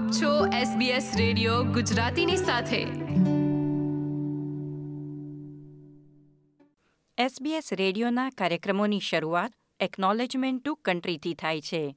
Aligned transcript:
આપ 0.00 0.10
છો 0.10 0.46
SBS 0.46 1.18
radio 1.18 1.64
ગુજરાતીની 1.64 2.36
સાથે. 2.36 2.82
SBS 7.26 7.62
રેડિયોના 7.72 8.30
કાર્યક્રમોની 8.30 9.00
શરૂઆત 9.00 9.52
એકનોલેજમેન્ટ 9.80 10.64
ટુ 10.64 10.74
કન્ટ્રીથી 10.74 11.34
થાય 11.34 11.60
છે. 11.60 11.96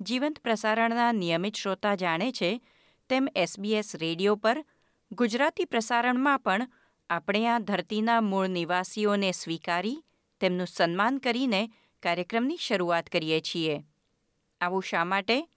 જીવંત 0.00 0.38
પ્રસારણના 0.38 1.12
નિયમિત 1.12 1.54
શ્રોતા 1.54 1.94
જાણે 1.94 2.32
છે 2.32 2.60
તેમ 3.08 3.28
SBS 3.36 3.86
રેડિયો 3.94 4.36
પર 4.36 4.64
ગુજરાતી 5.12 5.64
પ્રસારણમાં 5.64 6.40
પણ 6.40 6.68
આપણે 7.10 7.46
આ 7.46 7.58
ધરતીના 7.58 8.20
મૂળ 8.20 8.46
નિવાસીઓને 8.46 9.32
સ્વીકારી 9.32 10.04
તેમનું 10.40 10.66
સન્માન 10.66 11.18
કરીને 11.18 11.70
કાર્યક્રમની 12.02 12.58
શરૂઆત 12.60 13.06
કરીએ 13.06 13.40
છીએ. 13.40 13.82
આવું 14.60 14.82
શા 14.82 15.04
માટે? 15.04 15.48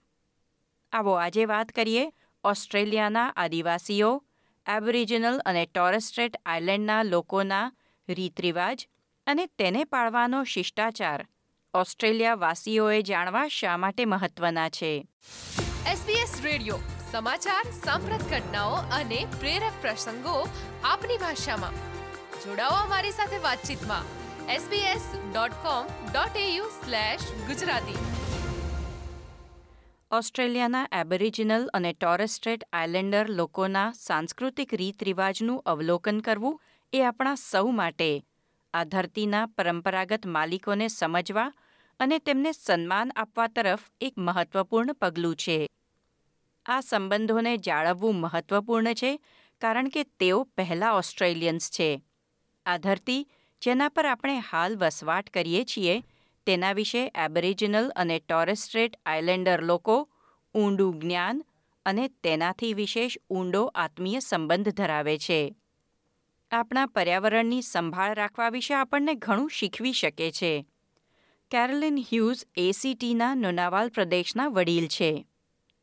આવો 0.92 1.12
આજે 1.12 1.44
વાત 1.44 1.68
કરીએ 1.68 2.12
ઓસ્ટ્રેલિયાના 2.44 3.32
આદિવાસીઓ, 3.36 4.24
એબરિજિનલ 4.76 5.40
અને 5.46 5.66
ટોરસ્ટ્રેટ 5.66 6.36
આઇલેન્ડના 6.46 7.02
લોકોના 7.02 7.72
રીત 8.08 8.40
રિવાજ 8.40 8.88
અને 9.26 9.46
તેને 9.46 9.84
પાળવાનો 9.84 10.44
શિષ્ટાચાર. 10.44 11.26
ઓસ્ટ્રેલિયા 11.74 12.34
વાસીઓએ 12.34 13.02
જાણવા 13.02 13.48
શા 13.48 13.76
માટે 13.76 14.04
મહત્વના 14.04 14.68
છે? 14.68 15.06
SBS 15.92 16.42
રેડિયો, 16.42 16.78
સમાચાર, 17.12 17.70
સાંપ્રત 17.70 18.30
ઘટનાઓ 18.30 18.74
અને 18.74 19.26
પ્રેરક 19.40 19.72
પ્રસંગો 19.80 20.48
આપની 20.84 21.16
ભાષામાં. 21.16 21.72
જોડાઓ 22.44 22.70
અમારી 22.70 23.10
સાથે 23.10 23.38
વાતચીતમાં. 23.38 24.04
sbs.com.au 24.54 26.66
ગુજરાતી. 27.46 28.19
ઓસ્ટ્રેલિયાના 30.12 30.88
એબરિજિનલ 30.92 31.70
અને 31.74 31.92
ટોરેસ્ટ્રેટ 31.92 32.64
આઇલેન્ડર 32.72 33.30
લોકોના 33.30 33.92
સાંસ્કૃતિક 33.92 34.74
રીત 34.74 35.04
રિવાજનું 35.04 35.62
અવલોકન 35.66 36.20
કરવું 36.20 36.60
એ 36.92 37.02
આપણા 37.02 37.34
સૌ 37.34 37.70
માટે 37.70 38.24
આ 38.74 38.84
ધરતીના 38.84 39.46
પરંપરાગત 39.46 40.26
માલિકોને 40.26 40.88
સમજવા 40.88 41.52
અને 42.00 42.18
તેમને 42.18 42.52
સન્માન 42.52 43.12
આપવા 43.16 43.46
તરફ 43.46 43.80
એક 44.00 44.14
મહત્વપૂર્ણ 44.18 44.92
પગલું 44.92 45.36
છે. 45.36 45.68
આ 46.66 46.80
સંબંધોને 46.80 47.56
જાળવવું 47.56 48.14
મહત્વપૂર્ણ 48.14 48.92
છે, 48.92 49.20
કારણ 49.60 49.88
કે 49.88 50.02
તેઓ 50.02 50.42
પહેલા 50.42 50.92
ઓસ્ટ્રેલિયન્સ 50.92 51.70
છે. 51.70 52.02
આ 52.66 52.76
ધરતી, 52.76 53.28
જેના 53.62 53.88
પર 53.88 54.06
આપણે 54.06 54.38
હાલ 54.38 54.76
વસવાટ 54.76 55.30
કરીએ 55.30 55.64
છીએ 55.64 56.02
તેના 56.46 56.72
વિશે 56.72 57.12
એબરિજિનલ 57.14 57.92
અને 57.96 58.18
ટોરેસ્ટ્રેટ 58.18 59.00
આઇલેન્ડર 59.06 59.62
લોકો 59.62 60.08
ઊંડું 60.54 61.00
જ્ઞાન 61.00 61.44
અને 61.86 62.08
તેનાથી 62.08 62.74
વિશેષ 62.74 63.18
ઊંડો 63.30 63.66
આત્મીય 63.74 64.18
સંબંધ 64.18 64.68
ધરાવે 64.68 65.18
છે. 65.18 65.56
આપણા 66.50 66.86
પર્યાવરણની 66.86 67.62
સંભાળ 67.62 68.14
રાખવા 68.14 68.48
વિશે 68.48 68.74
આપણને 68.74 69.14
ઘણું 69.14 69.50
શીખવી 69.50 69.92
શકે 69.92 70.30
છે. 70.30 70.66
કેરોલિન 71.50 71.98
હ્યુઝ 71.98 72.44
એસીટીના 72.56 73.34
નોનાવાલ 73.34 73.88
પ્રદેશના 73.88 74.46
વડીલ 74.46 74.86
છે. 74.86 75.26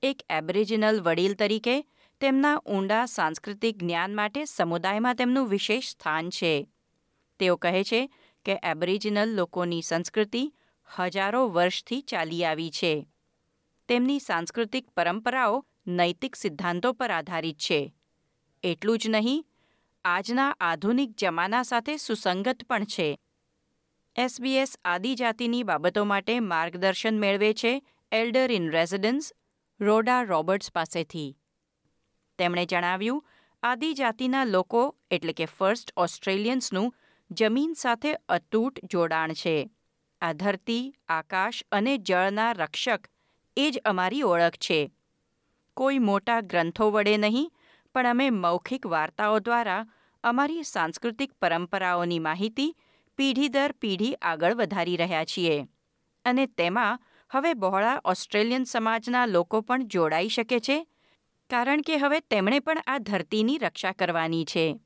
એક 0.03 0.17
એબરિજિનલ 0.29 1.01
વડીલ 1.01 1.33
તરીકે 1.33 1.85
તેમના 2.19 2.57
ઊંડા 2.57 3.05
સાંસ્કૃતિક 3.05 3.77
જ્ઞાન 3.77 4.15
માટે 4.15 4.45
સમુદાયમાં 4.45 5.15
તેમનું 5.15 5.49
વિશેષ 5.49 5.89
સ્થાન 5.89 6.29
છે. 6.29 6.67
તેઓ 7.39 7.55
કહે 7.55 7.83
છે 7.83 8.09
કે 8.47 8.59
એબરિજિનલ 8.63 9.35
લોકોની 9.35 9.81
સંસ્કૃતિ 9.81 10.53
હજારો 10.99 11.49
વર્ષથી 11.49 12.01
ચાલી 12.01 12.45
આવી 12.45 12.71
છે. 12.71 13.07
તેમની 13.87 14.19
સાંસ્કૃતિક 14.19 14.89
પરંપરાઓ 14.89 15.65
નૈતિક 15.87 16.35
સિદ્ધાંતો 16.35 16.93
પર 16.93 17.11
આધારિત 17.11 17.57
છે. 17.57 17.93
એટલું 18.63 18.97
જ 18.97 19.07
નહીં, 19.07 19.45
આજના 20.05 20.55
આધુનિક 20.59 21.15
જમાના 21.17 21.63
સાથે 21.63 21.97
સુસંગત 21.97 22.63
પણ 22.63 22.83
છે. 22.83 23.19
એસબીએસ 24.15 24.77
આદિજાતિની 24.85 25.63
બાબતો 25.63 26.05
માટે 26.05 26.39
માર્ગદર્શન 26.39 27.19
મેળવે 27.19 27.53
છે 27.53 27.87
elder 28.11 28.51
in 28.51 28.71
residence 28.71 29.33
Rhoda 29.79 30.23
Roberts 30.23 30.71
પાસેથી. 30.71 31.37
તેમણે 32.37 32.65
જણાવ્યું, 32.65 33.25
આદિજાતિના 33.63 34.45
લોકો, 34.45 34.95
એટલે 35.11 35.33
કે 35.33 35.45
ફર્સ્ટ 35.45 35.93
ઓસ્ટ્રેલિયન્સનું 35.97 36.95
જમીન 37.31 37.73
સાથે 37.73 38.13
અતૂટ 38.29 38.79
જોડાણ 38.83 39.33
છે. 39.33 39.69
આ 40.21 40.33
ધરતી, 40.33 40.93
આકાશ 41.07 41.63
અને 41.71 41.97
જળના 41.97 42.51
રક્ષક 42.51 43.07
એ 43.57 43.71
જ 43.71 43.79
અમારી 43.85 44.21
ઓળખ 44.21 44.55
છે. 44.55 44.91
કોઈ 45.73 45.99
મોટા 45.99 46.41
ગ્રંથો 46.41 46.91
વડે 46.91 47.17
નહીં, 47.17 47.51
પણ 47.93 48.05
અમે 48.05 48.29
મૌખિક 48.29 48.85
વાર્તાઓ 48.85 49.39
દ્વારા 49.39 49.85
અમારી 50.23 50.63
સાંસ્કૃતિક 50.63 51.33
પરંપરાઓની 51.33 52.19
માહિતી 52.19 52.75
પેઢી 53.17 53.47
દર 53.47 53.71
પેઢી 53.71 54.13
આગળ 54.13 54.53
વધારી 54.53 54.97
રહ્યા 54.97 55.25
છીએ. 55.25 55.67
અને 56.25 56.45
તેમાં 56.45 56.99
હવે 57.31 57.53
બહોળા 57.53 58.01
ઓસ્ટ્રેલિયન 58.05 58.63
સમાજના 58.63 59.25
લોકો 59.25 59.61
પણ 59.61 59.83
જોડાઈ 59.83 60.27
શકે 60.27 60.59
છે, 60.59 60.87
કારણ 61.49 61.81
કે 61.81 61.97
હવે 61.97 62.19
તેમણે 62.19 62.59
પણ 62.59 62.77
આ 62.87 62.97
ધરતીની 62.97 63.57
રક્ષા 63.57 63.91
કરવાની 63.91 64.45
છે. 64.45 64.79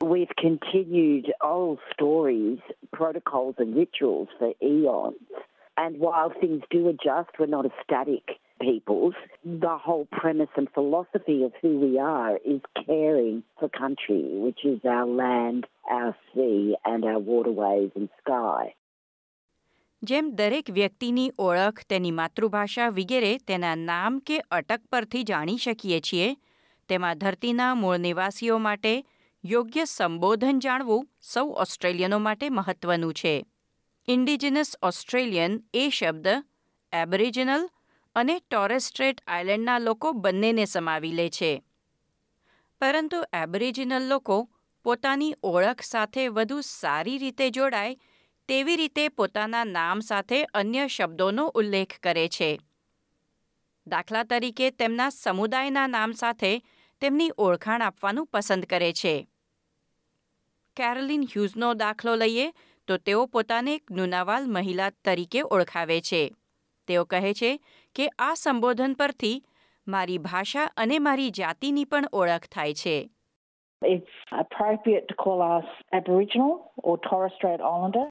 We've 0.00 0.34
continued 0.36 1.26
old 1.42 1.78
stories, 1.92 2.58
protocols, 2.92 3.56
and 3.58 3.76
rituals 3.76 4.28
for 4.38 4.52
eons. 4.62 5.28
And 5.76 5.98
while 5.98 6.32
things 6.40 6.62
do 6.70 6.88
adjust, 6.88 7.30
we're 7.38 7.46
not 7.46 7.66
a 7.66 7.72
static 7.82 8.26
peoples. 8.60 9.14
The 9.44 9.76
whole 9.76 10.06
premise 10.10 10.48
and 10.56 10.68
philosophy 10.74 11.42
of 11.42 11.52
who 11.60 11.78
we 11.78 11.98
are 11.98 12.38
is 12.44 12.60
caring 12.86 13.42
for 13.58 13.68
country, 13.68 14.24
which 14.46 14.64
is 14.64 14.80
our 14.84 15.06
land, 15.06 15.66
our 15.90 16.16
sea, 16.32 16.76
and 16.84 17.04
our 17.04 17.20
waterways 17.30 17.90
and 17.94 18.08
sky. 18.20 18.74
જેમ 20.02 20.28
દરેક 20.36 20.68
વ્યક્તિની 20.70 21.32
ઓળખ 21.38 21.80
તેની 21.88 22.10
માતૃભાષા 22.18 22.84
વગેરે 22.98 23.32
તેના 23.46 23.72
નામ 23.74 24.18
કે 24.26 24.36
અટક 24.58 24.86
પરથી 24.92 25.22
જાણી 25.22 25.56
શકીએ 25.56 25.98
છીએ 26.00 26.28
તેમાં 26.88 27.18
ધરતીના 27.18 27.74
મૂળ 27.80 27.98
નિવાસીઓ 28.06 28.56
માટે 28.58 28.94
યોગ્ય 29.47 29.85
સંબોધન 29.85 30.59
જાણવું 30.59 31.09
સૌ 31.21 31.47
ઓસ્ટ્રેલિયનો 31.49 32.19
માટે 32.19 32.49
મહત્વનું 32.49 33.13
છે. 33.13 33.45
ઇન્ડિજિનસ 34.07 34.75
ઓસ્ટ્રેલિયન 34.83 35.63
એ 35.73 35.89
શબ્દ 35.89 36.27
એબરિજિનલ 36.93 37.69
અને 38.15 38.39
ટોરેસ્ટ્રેટ 38.39 39.21
આઇલેન્ડના 39.27 39.79
લોકો 39.79 40.11
બંનેને 40.11 40.65
સમાવી 40.65 41.11
લે 41.11 41.29
છે. 41.29 41.63
પરંતુ 42.81 43.17
એબરિજિનલ 43.33 44.07
લોકો 44.07 44.49
પોતાની 44.83 45.35
ઓળખ 45.43 45.81
સાથે 45.81 46.27
વધુ 46.27 46.61
સારી 46.61 47.17
રીતે 47.17 47.49
જોડાય, 47.49 47.97
તેવી 48.47 48.75
રીતે 48.75 49.07
પોતાના 49.07 49.63
નામ 49.63 49.99
સાથે 49.99 50.43
અન્ય 50.43 50.87
શબ્દોનો 50.87 51.47
ઉલ્લેખ 51.47 51.99
કરે 52.03 52.27
છે. 52.27 52.59
દાખલા 53.87 54.23
તરીકે 54.23 54.71
તેમના 54.71 55.09
સમુદાયના 55.09 55.87
નામ 55.87 56.11
સાથે 56.11 56.61
તેમની 57.01 57.31
ઓળખાણ 57.37 57.81
આપવાનું 57.81 58.27
પસંદ 58.27 58.65
કરે 58.65 58.93
છે. 58.93 59.27
કેરોલિન 60.77 61.23
હ્યુઝનો 61.33 61.73
દાખલો 61.73 62.15
લઈએ 62.15 62.47
તો 62.87 62.97
તેઓ 62.97 63.25
પોતાને 63.27 63.73
એક 63.75 63.91
નુનાવાલ 63.91 64.47
મહિલા 64.49 64.91
તરીકે 65.05 65.41
ઓળખાવે 65.49 65.99
છે 66.01 66.21
તેઓ 66.87 67.03
કહે 67.05 67.33
છે 67.33 67.51
કે 67.95 68.07
આ 68.19 68.31
સંબોધન 68.35 68.93
પરથી 68.93 69.35
મારી 69.87 70.21
ભાષા 70.27 70.69
અને 70.77 70.97
મારી 70.99 71.31
જાતિની 71.31 71.85
પણ 71.85 72.09
ઓળખ 72.13 72.47
થાય 72.51 72.79
છે 72.83 72.97
It's 73.81 74.15
appropriate 74.33 75.07
to 75.09 75.15
call 75.15 75.41
us 75.45 75.67
Aboriginal 75.93 76.53
or 76.77 76.93
Torres 76.99 77.33
Strait 77.35 77.61
Islander. 77.61 78.05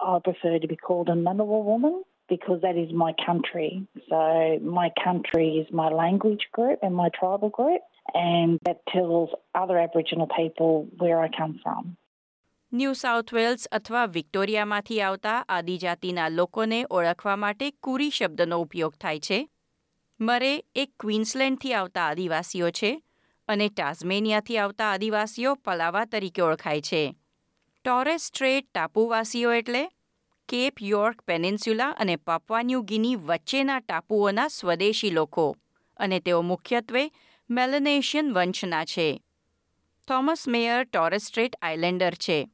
I 0.00 0.18
prefer 0.24 0.58
to 0.58 0.68
be 0.68 0.76
called 0.76 1.08
a 1.08 1.16
Ngunnawal 1.16 1.64
woman 1.64 1.96
because 2.28 2.60
that 2.62 2.76
is 2.76 2.92
my 2.94 3.12
country. 3.26 3.70
So 4.08 4.58
my 4.62 4.88
country 5.04 5.48
is 5.60 5.66
my 5.72 5.88
language 5.88 6.44
group 6.52 6.78
and 6.82 6.94
my 6.94 7.08
tribal 7.10 7.50
group, 7.50 7.82
and 8.14 8.58
that 8.64 8.80
tells 8.86 9.30
other 9.54 9.78
Aboriginal 9.78 10.28
people 10.34 10.72
where 10.98 11.18
I 11.20 11.28
come 11.40 11.58
from. 11.62 11.96
New 12.72 12.92
South 12.92 13.32
Wales 13.34 13.68
અથવા 13.72 14.06
વિક્ટોરિયામાંથી 14.06 15.00
આવતા 15.00 15.44
આદિજાતિના 15.48 16.28
લોકોને 16.28 16.86
ઓળખવા 16.90 17.36
માટે 17.36 17.70
કુરી 17.70 18.10
શબ્દનો 18.10 18.60
ઉપયોગ 18.60 18.94
થાય 18.94 19.18
છે. 19.18 19.48
મરે 20.20 20.64
એક 20.74 20.90
ક્વીન્સલેન્ડથી 21.00 21.74
આવતા 21.74 22.06
આદિવાસીઓ 22.06 22.70
છે 22.70 23.02
અને 23.48 23.68
ટાઝમેનિયાથી 23.68 24.58
આવતા 24.58 24.90
આદિવાસીઓ 24.90 25.54
પલાવા 25.54 26.04
તરીકે 26.04 26.42
ઓળખાય 26.42 26.80
છે. 26.80 27.16
ટોરેસ 27.84 28.22
સ્ટ્રેટ 28.22 28.66
ટાપુવાસીઓ 28.74 29.52
એટલે 29.52 29.88
કેપ 30.48 30.82
યોર્ક 30.82 31.22
પેનિન્સ્યુલા 31.22 31.90
અને 31.90 32.16
પાપવા 32.16 32.62
ન્યૂ 32.62 32.82
ગિની 32.82 33.16
વચ્ચેના 33.16 33.80
ટાપુઓના 33.80 34.48
સ્વદેશી 34.48 35.10
લોકો 35.10 35.56
અને 35.96 36.20
તેઓ 36.20 36.42
મુખ્યત્વે 36.42 37.10
મેલનેશિયન 37.50 38.32
વંશના 38.32 38.84
છે. 38.84 39.22
Thomas 40.08 40.48
Mayor 40.48 40.84
Torres 40.84 41.22
Strait 41.22 41.56
Islander 41.62 42.14
છે. 42.14 42.50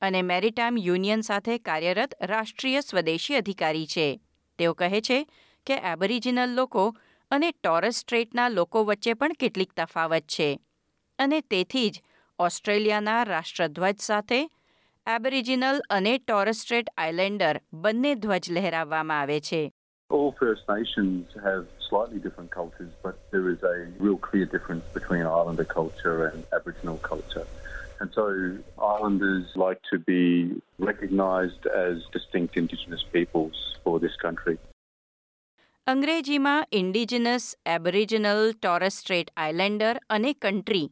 અને 0.00 0.22
મેરીટાઈમ 0.22 0.78
યુનિયન 0.78 1.20
સાથે 1.20 1.58
કાર્યરત 1.58 2.14
રાષ્ટ્રીય 2.22 2.80
સ્વદેશી 2.80 3.34
અધિકારી 3.34 3.86
છે. 3.86 4.20
તેઓ 4.58 4.72
કહે 4.72 5.00
છે 5.00 5.28
કે 5.66 5.74
એબરિજિનલ 5.74 6.54
લોકો 6.54 6.96
અને 7.30 7.50
ટોરસ 7.50 7.94
સ્ટ્રેટના 7.94 8.48
લોકો 8.48 8.84
વચ્ચે 8.84 9.14
પણ 9.14 9.32
કેટલીક 9.32 9.72
તફાવત 9.76 10.22
છે. 10.22 10.60
અને 11.18 11.40
તેથી 11.40 11.90
જ 11.90 12.02
ઓસ્ટ્રેલિયાના 12.38 13.22
રાષ્ટ્રધ્વજ 13.22 13.98
સાથે 13.98 14.50
એબરિજિનલ 15.06 15.82
અને 15.90 16.18
ટોરસ 16.18 16.56
સ્ટ્રેટ 16.56 16.90
આઇલેન્ડર 16.96 17.60
બંને 17.72 18.14
ધ્વજ 18.14 18.52
લહેરાવવામાં 18.52 19.20
આવે 19.20 19.40
છે. 19.40 19.72
All 20.10 20.30
First 20.44 20.64
Nations 20.78 21.24
have 21.46 21.64
slightly 21.88 22.20
different 22.26 22.50
cultures, 22.50 22.92
but 23.04 23.16
there 23.32 23.48
is 23.52 23.58
a 23.62 23.74
real 24.04 24.18
clear 24.18 24.46
difference 24.46 24.84
between 24.94 25.22
Islander 25.22 25.66
culture 25.66 26.18
and 26.28 26.38
Aboriginal 26.58 26.98
culture. 27.12 27.46
And 28.00 28.10
so 28.12 28.24
Islanders 28.88 29.46
like 29.56 29.80
to 29.90 29.98
be 30.00 30.24
recognised 30.80 31.66
as 31.66 31.96
distinct 32.12 32.56
Indigenous 32.56 33.04
peoples 33.12 33.56
for 33.84 33.94
this 34.00 34.16
country. 34.16 34.56
અંગ્રેજીમાં 35.86 36.54
indigenous 36.72 37.44
Aboriginal 37.66 38.40
Torres 38.54 38.96
Strait 38.98 39.28
Islander 39.36 40.00
અને 40.10 40.32
country 40.36 40.88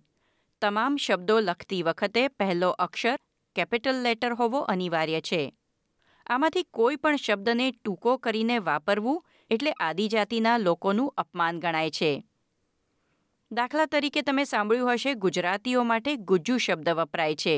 તમામ 0.62 0.94
શબ્દો 0.96 1.36
લખતી 1.40 1.82
વખતે 1.82 2.22
પહેલો 2.38 2.70
અક્ષર 2.78 3.18
capital 3.56 3.98
letter 4.06 4.32
હોવો 4.32 4.62
અનિવાર્ય 4.66 5.20
છે 5.20 5.42
આમાંથી 6.26 6.66
કોઈ 6.70 6.96
પણ 6.96 7.18
શબ્દને 7.18 7.66
ટૂંકો 7.72 8.14
કરીને 8.18 8.56
વાપરવું 8.60 9.20
એટલે 9.50 9.76
આદિજાતિના 9.80 10.56
લોકોનું 10.58 11.12
અપમાન 11.16 11.60
ગણાય 11.60 11.90
છે 11.90 12.10
દાખલા 13.50 13.86
તરીકે 13.86 14.22
તમે 14.22 14.44
સાંભળ્યું 14.44 14.88
હશે 14.92 15.14
ગુજરાતીઓ 15.14 15.82
માટે 15.88 16.12
ગુજ્જુ 16.30 16.54
શબ્દ 16.58 16.94
વપરાય 17.00 17.36
છે 17.42 17.52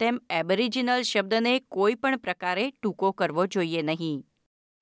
તેમ 0.00 0.18
એબરિજિનલ 0.38 1.02
શબ્દને 1.02 1.54
કોઈ 1.76 1.94
પણ 1.94 2.20
પ્રકારે 2.26 2.66
ટૂંકો 2.70 3.12
કરવો 3.12 3.46
જોઈએ 3.46 3.82
નહીં 3.82 4.22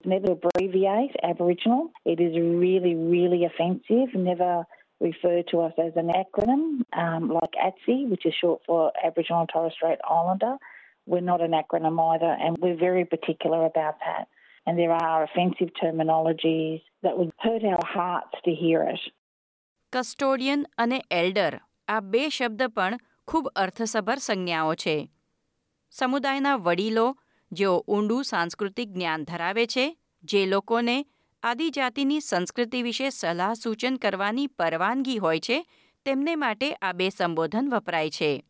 Never 0.05 0.33
abbreviate 0.33 1.15
Aboriginal. 1.23 1.83
It 2.05 2.21
is 2.21 2.35
really, 2.63 2.95
really 3.13 3.41
offensive. 3.45 4.19
Never 4.25 4.51
refer 5.01 5.37
to 5.53 5.61
us 5.61 5.79
as 5.79 5.95
an 5.97 6.11
acronym 6.23 6.65
um, 7.05 7.31
like 7.31 7.61
ATSI, 7.69 7.99
which 8.09 8.27
is 8.27 8.35
short 8.41 8.61
for 8.67 8.83
Aboriginal 9.05 9.47
Torres 9.47 9.79
Strait 9.79 10.01
Islander. 10.19 10.53
We're 11.07 11.29
not 11.31 11.49
an 11.49 11.59
acronym 11.63 12.05
either, 12.11 12.35
and 12.45 12.59
we're 12.59 12.83
very 12.89 13.05
particular 13.05 13.65
about 13.65 14.05
that. 14.07 14.27
And 14.67 14.77
there 14.77 14.93
are 14.93 15.23
offensive 15.23 15.73
terminologies 15.81 16.83
that 17.03 17.19
would 17.19 17.33
hurt 17.39 17.65
our 17.65 17.87
hearts 17.97 18.47
to 18.47 18.63
hear 18.67 18.83
it. 18.83 19.01
Custodian 19.93 20.67
અને 20.79 21.03
elder 21.11 21.61
આ 21.89 22.01
બે 22.01 22.29
શબ્દ 22.29 22.63
પણ 22.63 22.99
ખૂબ 23.29 23.49
અર્થસભર 23.49 24.19
સંજ્ઞાઓ 24.19 24.75
છે. 24.75 25.11
સમુદાયના 25.91 26.57
વડીલો, 26.57 27.17
જેઓ 27.53 27.85
ઊંડું 27.89 28.25
સાંસ્કૃતિક 28.25 28.93
જ્ઞાન 28.93 29.25
ધરાવે 29.25 29.67
છે, 29.67 29.97
જે 30.25 30.47
લોકોને 30.47 31.07
આદિજાતિની 31.43 32.21
સંસ્કૃતિ 32.21 32.83
વિશે 32.83 33.11
સલાહ 33.11 33.55
સૂચન 33.55 33.97
કરવાની 33.97 34.47
પરવાનગી 34.47 35.19
હોય 35.19 35.41
છે, 35.41 35.67
તેમને 36.05 36.35
માટે 36.35 36.73
આ 36.73 36.93
બે 36.93 37.09
સંબોધન 37.09 37.71
વપરાય 37.71 38.11
છે. 38.11 38.45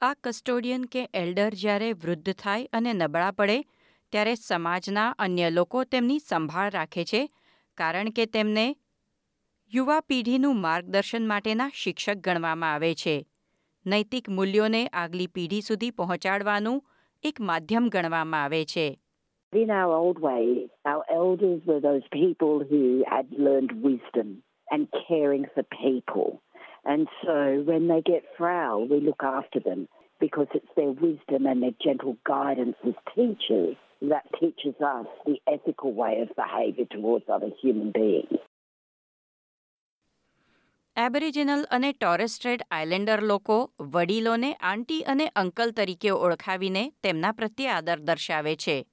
આ 0.00 0.14
કસ્ટોડિયન 0.14 0.84
કે 0.84 1.08
એલ્ડર 1.14 1.54
જ્યારે 1.54 1.92
વૃદ્ધ 1.92 2.32
થાય 2.32 2.68
અને 2.72 2.92
નબળા 2.92 3.30
પડે, 3.30 3.62
ત્યારે 4.12 4.34
સમાજના 4.34 5.10
અન્ય 5.10 5.50
લોકો 5.50 5.84
તેમની 5.84 6.18
સંભાળ 6.18 6.70
રાખે 6.70 7.04
છે, 7.04 7.30
કારણ 7.74 8.08
કે 8.08 8.26
તેમને 8.26 8.76
યુવા 9.72 10.00
પેઢીનું 10.10 10.58
માર્ગદર્શન 10.62 11.28
માટેના 11.28 11.66
શિક્ષક 11.82 12.18
ગણવામાં 12.24 12.72
આવે 12.72 12.90
છે 13.02 13.14
નૈતિક 13.86 14.26
મૂલ્યોને 14.38 14.80
આગલી 15.02 15.28
પેઢી 15.36 15.60
સુધી 15.68 15.88
પહોંચાડવાનું 16.00 16.76
એક 17.24 17.40
માધ્યમ 17.50 17.86
ગણવામાં 17.94 18.36
આવે 18.40 18.60
છે 18.72 18.84
In 19.52 19.72
our 19.78 19.94
old 20.00 20.20
way, 20.26 20.44
our 20.84 21.06
elders 21.16 21.62
were 21.70 21.80
those 21.88 22.06
people 22.18 22.54
who 22.70 22.82
had 23.14 23.32
learned 23.46 23.72
wisdom 23.88 24.28
and 24.70 25.00
caring 25.00 25.48
for 25.56 25.64
people. 25.78 26.28
And 26.84 27.08
so 27.24 27.38
when 27.70 27.88
they 27.88 28.00
get 28.12 28.30
frail, 28.38 28.86
we 28.92 29.00
look 29.08 29.28
after 29.32 29.66
them 29.70 29.82
because 30.20 30.50
it's 30.60 30.78
their 30.80 30.94
wisdom 31.08 31.42
and 31.46 31.62
their 31.62 31.78
gentle 31.88 32.16
guidance 32.34 32.78
as 32.92 33.04
teachers 33.16 33.76
that 34.14 34.32
teaches 34.40 34.88
us 34.94 35.10
the 35.26 35.38
ethical 35.56 35.92
way 36.04 36.14
of 36.20 36.40
behaviour 36.44 36.90
towards 36.96 37.36
other 37.36 37.52
human 37.62 37.92
beings. 38.02 38.42
Aboriginal 40.96 41.64
અને 41.70 41.92
Torres 41.92 42.34
Strait 42.34 42.62
Islander 42.70 43.22
લોકો 43.22 43.72
વડીલોને, 43.80 44.56
આંટી 44.60 45.04
અને 45.04 45.30
uncle 45.34 45.70
તરીકે 45.72 46.12
ઓળખાવીને 46.12 46.92
તેમના 47.02 47.32
પ્રત્યે 47.32 47.68
આદર 47.68 48.00
દર્શાવે 48.00 48.56
છે. 48.56 48.86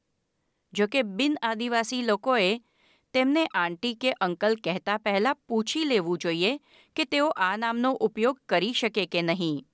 જો 0.73 0.87
કે 0.87 1.03
બિન 1.03 1.35
આદિવાસી 1.41 2.05
લોકોએ 2.05 2.61
તેમને 3.13 3.43
આંટી 3.53 3.95
કે 3.95 4.13
અંકલ 4.19 4.55
કહેતા 4.63 4.97
પહેલાં 4.97 5.39
પૂછી 5.47 5.85
લેવું 5.85 6.17
જોઈએ 6.17 6.51
કે 6.95 7.05
તેઓ 7.05 7.31
આ 7.37 7.57
નામનો 7.57 7.91
ઉપયોગ 7.91 8.39
કરી 8.49 8.73
શકે 8.73 9.05
કે 9.05 9.21
નહીં. 9.21 9.65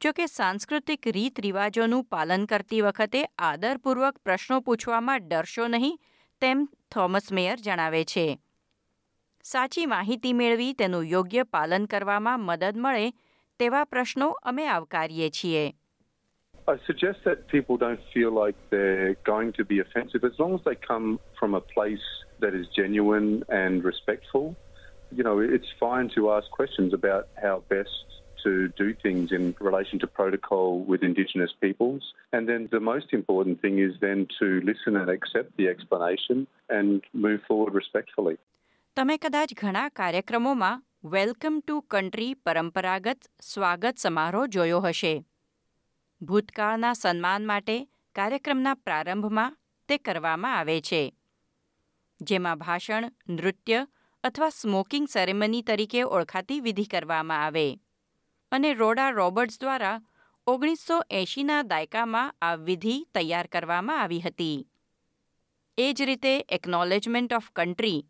જો 0.00 0.12
કે 0.12 0.26
સાંસ્કૃતિક 0.26 1.06
રીત 1.06 1.40
રિવાજોનું 1.40 2.04
પાલન 2.04 2.46
કરતી 2.46 2.80
વખતે 2.80 3.24
આદરપૂર્વક 3.38 4.18
પ્રશ્નો 4.24 4.60
પૂછવામાં 4.60 5.20
ડરશો 5.20 5.68
નહીં, 5.68 5.98
તેમ 6.42 6.68
થોમસ 6.90 7.32
મેયર 7.32 7.58
જણાવે 7.58 8.04
છે. 8.04 8.38
સાચી 9.45 9.85
માહિતી 9.85 10.33
મેળવી 10.33 10.73
તેનું 10.73 11.09
યોગ્ય 11.09 11.43
પાલન 11.55 11.83
કરવામાં 11.85 12.45
મદદ 12.49 12.77
મળે 12.85 13.09
તેવા 13.59 13.83
પ્રશ્નો 13.83 14.29
અમે 14.51 14.63
આવકારીએ 14.67 15.29
છીએ 15.39 15.65
I 16.67 16.77
suggest 16.87 17.19
that 17.25 17.47
people 17.47 17.77
don't 17.77 18.03
feel 18.13 18.31
like 18.31 18.55
they're 18.71 19.13
going 19.23 19.51
to 19.59 19.65
be 19.71 19.77
offensive 19.79 20.23
as 20.23 20.39
long 20.39 20.55
as 20.55 20.63
they 20.67 20.75
come 20.87 21.19
from 21.39 21.53
a 21.53 21.61
place 21.61 22.07
that 22.39 22.55
is 22.59 22.65
genuine 22.79 23.43
and 23.49 23.83
respectful. 23.83 24.55
You 25.11 25.23
know, 25.27 25.37
it's 25.57 25.71
fine 25.79 26.09
to 26.15 26.31
ask 26.31 26.49
questions 26.49 26.91
about 26.99 27.27
how 27.43 27.55
best 27.69 28.07
to 28.45 28.69
do 28.69 28.87
things 29.05 29.31
in 29.31 29.55
relation 29.59 29.99
to 29.99 30.07
protocol 30.07 30.79
with 30.79 31.03
Indigenous 31.03 31.53
peoples. 31.61 32.03
And 32.33 32.49
then 32.49 32.67
the 32.71 32.79
most 32.79 33.13
important 33.13 33.61
thing 33.61 33.77
is 33.77 33.93
then 34.01 34.27
to 34.39 34.47
listen 34.71 34.95
and 34.95 35.09
accept 35.09 35.55
the 35.57 35.67
explanation 35.67 36.47
and 36.69 37.03
move 37.13 37.41
forward 37.47 37.73
respectfully. 37.75 38.37
તમે 38.96 39.18
કદાચ 39.18 39.52
ઘણા 39.54 39.88
કાર્યક્રમોમાં 39.88 40.82
welcome 41.04 41.60
to 41.60 41.80
country 41.80 42.34
પરંપરાગત 42.34 43.28
સ્વાગત 43.40 43.98
સમારોહ 43.98 44.46
જોયો 44.46 44.80
હશે. 44.80 45.24
ભૂતકાળના 46.22 46.92
સન્માન 46.92 47.46
માટે 47.46 47.88
કાર્યક્રમના 48.14 48.74
પ્રારંભમાં 48.74 49.56
તે 49.88 49.98
કરવામાં 49.98 50.58
આવે 50.58 50.80
છે. 50.80 51.14
જેમાં 52.20 52.58
ભાષણ, 52.58 53.08
નૃત્ય 53.28 53.86
અથવા 54.24 54.48
સ્મોકિંગ 54.48 55.08
સેરેમની 55.08 55.62
તરીકે 55.62 56.02
ઓળખાતી 56.02 56.60
વિધિ 56.60 56.84
કરવામાં 56.84 57.44
આવે. 57.44 57.78
અને 58.52 58.74
રોડા 58.74 59.10
રોબર્ટ્સ 59.10 59.60
દ્વારા 59.60 60.02
ઓગણીસો 60.46 61.02
એંશીના 61.10 61.62
દાયકામાં 61.62 62.34
આ 62.42 62.54
વિધિ 62.54 63.06
તૈયાર 63.14 63.46
કરવામાં 63.46 64.00
આવી 64.00 64.20
હતી. 64.20 64.66
એ 65.78 65.92
જ 65.92 66.02
રીતે 66.02 66.38
એકનોલેજમેન્ટ 66.48 67.32
ઓફ 67.32 67.50
કન્ટ્રી 67.56 68.06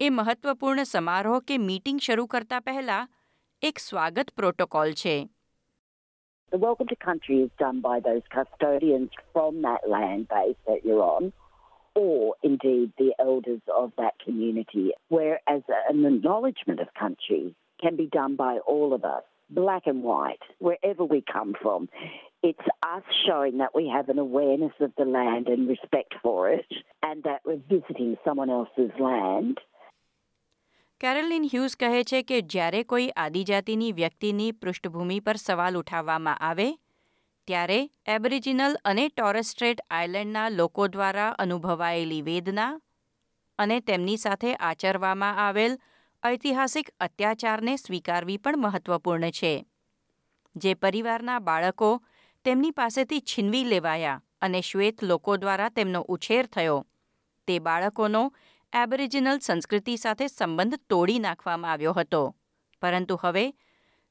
એ 0.00 0.08
મહત્વપૂર્ણ 0.16 0.84
સમારોહ 0.92 1.38
કે 1.48 1.56
મીટિંગ 1.68 1.98
શરૂ 2.06 2.26
કરતા 2.32 2.56
પહેલા 2.66 2.96
એક 3.68 3.78
સ્વાગત 3.84 4.30
પ્રોટોકોલ 4.40 4.90
છે 5.02 5.16
The 6.52 6.58
welcome 6.64 6.88
to 6.90 6.96
country 7.04 7.36
is 7.44 7.52
done 7.62 7.78
by 7.86 7.94
those 8.06 8.24
custodians 8.34 9.10
from 9.32 9.62
that 9.66 9.82
land 9.94 10.28
base 10.34 10.60
that 10.68 10.84
you're 10.86 11.04
on, 11.16 11.24
or 12.02 12.18
indeed 12.48 12.92
the 13.02 13.10
elders 13.18 13.64
of 13.82 13.88
that 14.02 14.14
community, 14.24 14.84
whereas 15.16 15.62
an 15.92 16.04
acknowledgement 16.12 16.80
of 16.84 16.92
country 17.04 17.42
can 17.82 17.96
be 18.02 18.08
done 18.20 18.36
by 18.44 18.52
all 18.74 18.92
of 18.98 19.04
us, 19.16 19.24
black 19.50 19.86
and 19.86 20.02
white, 20.12 20.44
wherever 20.68 21.04
we 21.14 21.20
come 21.36 21.54
from. 21.62 21.88
It's 22.42 22.68
us 22.94 23.06
showing 23.26 23.58
that 23.58 23.74
we 23.74 23.86
have 23.96 24.08
an 24.08 24.20
awareness 24.28 24.76
of 24.80 24.92
the 25.00 25.08
land 25.18 25.48
and 25.48 25.72
respect 25.76 26.14
for 26.24 26.40
it, 26.58 26.70
and 27.02 27.18
that 27.24 27.40
we're 27.46 27.64
visiting 27.76 28.12
someone 28.26 28.50
else's 28.50 28.94
land. 29.10 29.56
Caroline 31.01 31.45
Hughes 31.47 31.75
કહે 31.79 31.99
છે 32.03 32.19
કે 32.23 32.37
જ્યારે 32.53 32.79
કોઈ 32.83 33.05
આદિજાતિની 33.15 33.91
વ્યક્તિની 33.91 34.47
પૃષ્ઠભૂમિ 34.53 35.19
પર 35.19 35.37
સવાલ 35.37 35.77
ઉઠાવવામાં 35.79 36.41
આવે, 36.41 36.65
ત્યારે 37.47 37.77
એબરિજિનલ 38.05 38.75
અને 38.83 39.05
ટોરેસ્ટ્રેટ 39.09 39.83
આઇલેન્ડના 39.89 40.49
લોકો 40.49 40.87
દ્વારા 40.87 41.29
અનુભવાયેલી 41.37 42.21
વેદના 42.21 42.73
અને 43.59 43.77
તેમની 43.81 44.17
સાથે 44.17 44.51
આચરવામાં 44.61 45.39
આવેલ 45.45 45.79
ઐતિહાસિક 46.23 46.91
અત્યાચારને 46.99 47.77
સ્વીકારવી 47.77 48.37
પણ 48.37 48.61
મહત્વપૂર્ણ 48.65 49.31
છે. 49.31 49.53
જે 50.55 50.75
પરિવારના 50.75 51.39
બાળકો 51.39 51.93
તેમની 52.45 52.71
પાસેથી 52.73 53.23
છીનવી 53.23 53.65
લેવાયા 53.65 54.21
અને 54.41 54.61
શ્વેત 54.61 55.03
લોકો 55.03 55.37
દ્વારા 55.37 55.69
તેમનો 55.69 56.05
ઉછેર 56.09 56.45
થયો, 56.47 56.77
તે 57.47 57.59
બાળકોનો 57.59 58.23
એબરિજિનલ 58.73 59.39
સંસ્કૃતિ 59.39 59.95
સાથે 59.95 60.27
સંબંધ 60.27 60.75
તોડી 60.89 61.19
નાખવામાં 61.19 61.71
આવ્યો 61.71 61.93
હતો. 61.93 62.35
પરંતુ 62.81 63.19
હવે, 63.21 63.53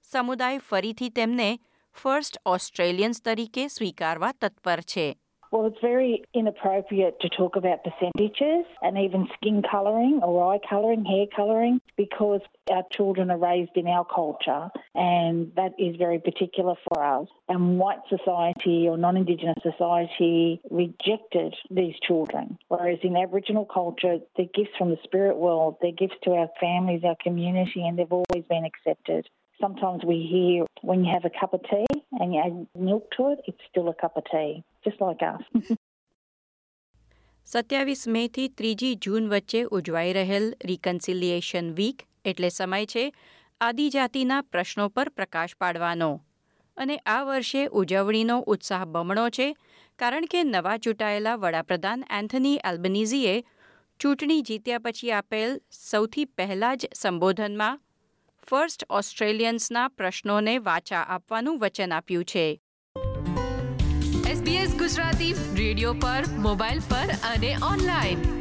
સમુદાય 0.03 0.59
ફરીથી 0.59 1.09
તેમને 1.09 1.59
ફર્સ્ટ 1.93 2.38
ઓસ્ટ્રેલિયન્સ 2.47 3.23
તરીકે 3.23 3.69
સ્વીકારવા 3.69 4.33
તત્પર 4.33 4.81
છે. 4.81 5.19
Well, 5.50 5.67
it's 5.67 5.81
very 5.81 6.25
inappropriate 6.35 7.21
to 7.21 7.28
talk 7.31 7.57
about 7.57 7.85
percentages 7.85 8.67
and 8.83 8.99
even 8.99 9.28
skin 9.35 9.62
colouring 9.69 10.21
or 10.23 10.55
eye 10.55 10.61
colouring, 10.69 11.05
hair 11.05 11.26
colouring, 11.35 11.81
because 11.97 12.40
our 12.71 12.83
children 12.93 13.31
are 13.31 13.38
raised 13.38 13.76
in 13.76 13.87
our 13.87 14.05
culture 14.05 14.69
and 14.95 15.52
that 15.57 15.73
is 15.78 15.97
very 15.97 16.19
particular 16.19 16.75
for 16.88 17.02
us. 17.02 17.28
And 17.49 17.78
white 17.78 18.00
society 18.09 18.87
or 18.88 18.99
non 18.99 19.17
Indigenous 19.17 19.57
society 19.62 20.61
rejected 20.71 21.55
these 21.71 21.95
children, 22.07 22.59
whereas 22.69 22.99
in 23.02 23.17
Aboriginal 23.17 23.64
culture, 23.64 24.19
they're 24.37 24.47
gifts 24.55 24.76
from 24.76 24.90
the 24.90 24.99
spirit 25.02 25.37
world, 25.37 25.76
they're 25.81 25.93
gifts 25.93 26.17
to 26.25 26.33
our 26.33 26.49
families, 26.61 27.02
our 27.05 27.17
community, 27.23 27.87
and 27.87 27.99
they've 27.99 28.12
always 28.12 28.45
been 28.49 28.64
accepted. 28.64 29.28
Sometimes 29.61 30.05
we 30.05 30.26
hear 30.31 30.67
when 30.83 31.05
you 31.05 31.12
have 31.12 31.25
a 31.25 31.31
cup 31.31 31.52
of 31.52 31.62
tea 31.64 31.87
and 32.12 32.33
you 32.33 32.40
add 32.40 32.67
milk 32.81 33.11
to 33.17 33.33
it, 33.33 33.40
it's 33.47 33.59
still 33.69 33.88
a 33.88 33.95
cup 33.95 34.17
of 34.17 34.25
tea, 34.31 34.62
us. 34.90 35.76
સત્યાવીસ 37.49 38.07
મેથી 38.07 38.49
ત્રીજી 38.49 38.97
જૂન 38.97 39.28
વચ્ચે 39.28 39.61
ઉજવાઈ 39.71 40.12
રહેલ 40.12 40.47
reconciliation 40.64 41.68
week 41.75 42.02
એટલે 42.25 42.50
સમય 42.50 42.87
છે 42.87 43.04
આદિજાતિના 43.61 44.40
પ્રશ્નો 44.42 44.88
પર 44.88 45.11
પ્રકાશ 45.11 45.54
પાડવાનો 45.59 46.11
અને 46.76 46.97
આ 47.07 47.23
વર્ષે 47.25 47.62
ઉજવણીનો 47.73 48.37
ઉત્સાહ 48.47 48.85
બમણો 48.87 49.25
છે 49.30 49.47
કારણ 49.99 50.26
કે 50.26 50.45
નવા 50.45 50.76
ચૂંટાયેલા 50.78 51.37
વડાપ્રધાન 51.37 52.04
એન્થની 52.11 52.61
એલ્બનીઝીએ 52.64 53.35
ચૂંટણી 54.00 54.42
જીત્યા 54.42 54.78
પછી 54.78 55.12
આપેલ 55.12 55.59
સૌથી 55.71 56.26
પહેલા 56.37 56.75
જ 56.75 56.90
સંબોધનમાં 56.95 57.80
ફર્સ્ટ 58.47 58.85
ઓસ્ટ્રેલિયન્સના 58.90 59.88
પ્રશ્નોને 59.88 60.54
વાચા 60.59 61.04
આપવાનું 61.09 61.59
વચન 61.59 61.92
આપ્યું 61.92 62.25
છે 62.25 62.47
ગુજરાતી 64.88 65.35
રેડિયો 65.54 65.92
પર 65.92 66.28
મોબાઈલ 66.38 66.83
પર 66.88 67.11
અને 67.23 67.57
ઓનલાઈન. 67.62 68.38